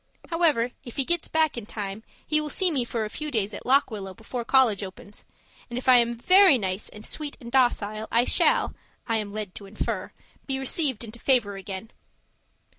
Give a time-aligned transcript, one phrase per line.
[0.31, 3.53] However, if he gets back in time, he will see me for a few days
[3.53, 5.25] at Lock Willow before college opens,
[5.69, 8.73] and if I am very nice and sweet and docile, I shall
[9.07, 10.11] (I am led to infer)
[10.47, 11.91] be received into favour again.